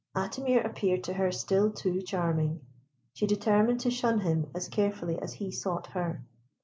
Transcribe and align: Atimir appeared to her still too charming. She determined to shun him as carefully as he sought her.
Atimir 0.15 0.65
appeared 0.65 1.03
to 1.03 1.13
her 1.13 1.31
still 1.31 1.71
too 1.71 2.01
charming. 2.01 2.61
She 3.13 3.27
determined 3.27 3.81
to 3.81 3.91
shun 3.91 4.21
him 4.21 4.49
as 4.55 4.67
carefully 4.67 5.19
as 5.19 5.33
he 5.33 5.51
sought 5.51 5.85
her. 5.93 6.25